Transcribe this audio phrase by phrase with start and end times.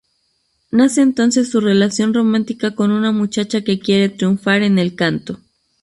[0.71, 5.39] Nace entonces su relación romántica con una muchacha que quiere triunfar en el canto.